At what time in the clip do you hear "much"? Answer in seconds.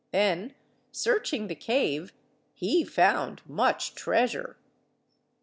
3.47-3.93